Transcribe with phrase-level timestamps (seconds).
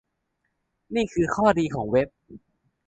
[0.95, 2.07] นี่คือข้อดีของเว็บ